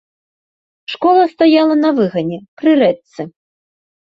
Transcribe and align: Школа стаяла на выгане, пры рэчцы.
Школа 0.93 1.23
стаяла 1.35 1.75
на 1.83 1.89
выгане, 1.99 2.39
пры 2.63 2.71
рэчцы. 2.83 3.21